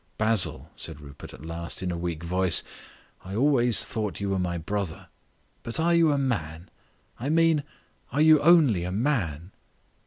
"Basil," 0.17 0.71
said 0.75 0.99
Rupert 0.99 1.31
at 1.31 1.45
last, 1.45 1.83
in 1.83 1.91
a 1.91 1.95
weak 1.95 2.23
voice, 2.23 2.63
"I 3.23 3.35
always 3.35 3.85
thought 3.85 4.19
you 4.19 4.31
were 4.31 4.39
my 4.39 4.57
brother. 4.57 5.09
But 5.61 5.79
are 5.79 5.93
you 5.93 6.11
a 6.11 6.17
man? 6.17 6.71
I 7.19 7.29
mean 7.29 7.61
are 8.11 8.19
you 8.21 8.39
only 8.41 8.83
a 8.83 8.91
man?" 8.91 9.51